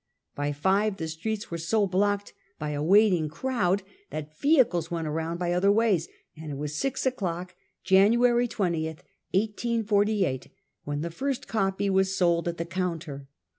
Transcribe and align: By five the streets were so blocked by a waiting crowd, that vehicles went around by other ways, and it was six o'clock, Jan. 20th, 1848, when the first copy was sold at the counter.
By 0.33 0.51
five 0.51 0.97
the 0.97 1.07
streets 1.07 1.51
were 1.51 1.59
so 1.59 1.85
blocked 1.85 2.33
by 2.57 2.71
a 2.71 2.81
waiting 2.81 3.29
crowd, 3.29 3.83
that 4.09 4.35
vehicles 4.41 4.89
went 4.89 5.05
around 5.07 5.37
by 5.37 5.53
other 5.53 5.71
ways, 5.71 6.07
and 6.35 6.51
it 6.51 6.57
was 6.57 6.75
six 6.75 7.05
o'clock, 7.05 7.53
Jan. 7.83 8.13
20th, 8.13 8.57
1848, 8.59 10.47
when 10.85 11.01
the 11.01 11.11
first 11.11 11.47
copy 11.47 11.87
was 11.87 12.15
sold 12.15 12.47
at 12.47 12.57
the 12.57 12.65
counter. 12.65 13.27